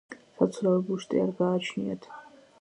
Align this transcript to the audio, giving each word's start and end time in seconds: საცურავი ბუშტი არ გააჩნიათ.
საცურავი 0.37 0.81
ბუშტი 0.87 1.21
არ 1.27 1.35
გააჩნიათ. 1.43 2.09